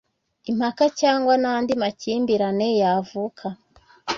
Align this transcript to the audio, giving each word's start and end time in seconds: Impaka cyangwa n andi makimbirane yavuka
Impaka 0.51 0.83
cyangwa 0.99 1.33
n 1.41 1.45
andi 1.53 1.73
makimbirane 1.81 2.67
yavuka 2.81 3.45